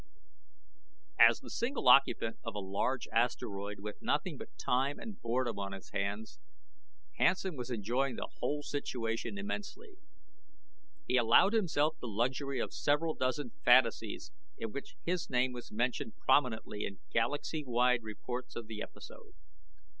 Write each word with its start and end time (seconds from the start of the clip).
As 1.19 1.41
the 1.41 1.51
single 1.51 1.87
occupant 1.87 2.39
of 2.43 2.55
a 2.55 2.59
large 2.59 3.07
asteroid 3.09 3.79
with 3.81 4.01
nothing 4.01 4.35
but 4.35 4.49
time 4.57 4.97
and 4.97 5.21
boredom 5.21 5.59
on 5.59 5.73
his 5.73 5.91
hands, 5.91 6.39
Hansen 7.19 7.55
was 7.55 7.69
enjoying 7.69 8.15
the 8.15 8.29
whole 8.39 8.63
situation 8.63 9.37
immensely. 9.37 9.97
He 11.07 11.17
allowed 11.17 11.53
himself 11.53 11.97
the 12.01 12.07
luxury 12.07 12.59
of 12.59 12.73
several 12.73 13.13
dozen 13.13 13.51
fantasies 13.63 14.31
in 14.57 14.71
which 14.71 14.95
his 15.05 15.29
name 15.29 15.51
was 15.53 15.71
mentioned 15.71 16.17
prominently 16.17 16.83
in 16.83 16.97
galaxy 17.11 17.63
wide 17.63 18.01
reports 18.01 18.55
of 18.55 18.65
the 18.65 18.81
episode. 18.81 19.35